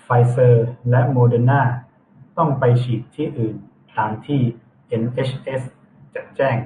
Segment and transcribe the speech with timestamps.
[0.00, 1.62] ไฟเซอร์และโมเดอร์นา
[2.38, 3.56] ต้องไปฉีดที่อื่น
[3.96, 4.40] ตามที่
[4.86, 5.62] เอ็นเอชเอส
[6.14, 6.56] จะแจ้ง